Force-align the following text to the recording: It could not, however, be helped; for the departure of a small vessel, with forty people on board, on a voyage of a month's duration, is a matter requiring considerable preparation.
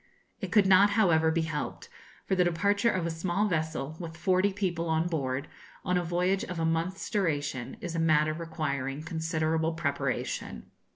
It 0.39 0.51
could 0.51 0.65
not, 0.65 0.89
however, 0.97 1.29
be 1.29 1.43
helped; 1.43 1.87
for 2.25 2.33
the 2.33 2.43
departure 2.43 2.89
of 2.89 3.05
a 3.05 3.11
small 3.11 3.47
vessel, 3.47 3.97
with 3.99 4.17
forty 4.17 4.51
people 4.51 4.89
on 4.89 5.05
board, 5.07 5.47
on 5.85 5.95
a 5.95 6.03
voyage 6.03 6.43
of 6.43 6.59
a 6.59 6.65
month's 6.65 7.07
duration, 7.11 7.77
is 7.81 7.93
a 7.93 7.99
matter 7.99 8.33
requiring 8.33 9.03
considerable 9.03 9.73
preparation. 9.73 10.71